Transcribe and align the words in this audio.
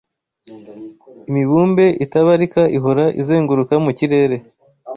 imibumbe 1.29 1.85
itabarika 2.05 2.61
ihora 2.77 3.05
izenguruka 3.21 3.73
mu 3.85 3.91
kirere 3.97 4.37